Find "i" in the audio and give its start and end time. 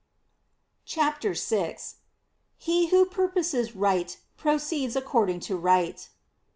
0.01-0.81, 6.09-6.09